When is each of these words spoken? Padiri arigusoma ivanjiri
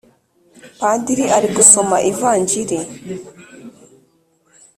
Padiri 0.79 1.25
arigusoma 1.37 1.97
ivanjiri 2.11 2.77